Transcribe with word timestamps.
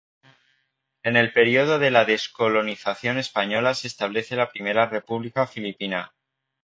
En 1.03 1.15
el 1.15 1.31
periodo 1.31 1.77
de 1.77 1.91
la 1.91 2.05
descolonización 2.05 3.19
española 3.19 3.75
se 3.75 3.85
establece 3.85 4.35
la 4.35 4.49
Primera 4.49 4.87
República 4.87 5.45
Filipina. 5.45 6.15